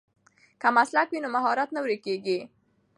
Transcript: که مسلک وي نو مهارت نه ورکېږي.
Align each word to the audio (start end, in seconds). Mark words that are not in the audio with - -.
که 0.61 0.67
مسلک 0.77 1.07
وي 1.11 1.19
نو 1.23 1.29
مهارت 1.35 1.69
نه 1.75 1.79
ورکېږي. 1.83 2.39